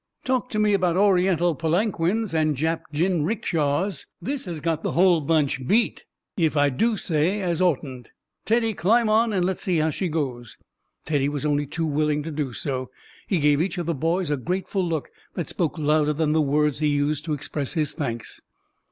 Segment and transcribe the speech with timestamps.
[0.25, 5.67] Talk to me about Oriental palanquins and Jap jinrickshas; this has got the whole bunch
[5.67, 8.09] beat, if I do say it as oughtn't.
[8.43, 10.57] Teddy, climb on, and let's see how she goes."
[11.05, 12.89] Teddy was only too willing to do so.
[13.27, 16.79] He gave each of the boys a grateful look that spoke louder than the words
[16.79, 18.41] he used to express his thanks.